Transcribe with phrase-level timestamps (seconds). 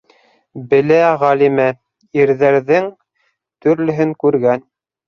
[0.71, 1.67] Белә Ғәлимә,
[2.23, 2.91] ирҙәрҙең
[3.67, 4.69] төрлөһөн күргән.